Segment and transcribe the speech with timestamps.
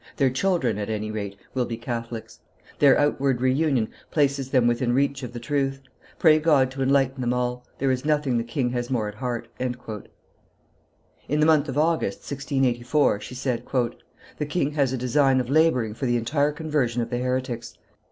[0.17, 2.39] Their children, at any rate, will be Catholics;
[2.79, 5.79] their outward reunion places them within reach of the truth;
[6.17, 9.47] pray God to enlighten them all; there is nothing the king has more at heart."
[9.59, 13.61] In the month of August, 1684, she said,
[14.39, 17.77] "The king has a design of laboring for the entire conversion of the heretics.